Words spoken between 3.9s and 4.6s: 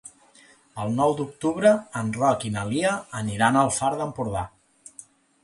d'Empordà.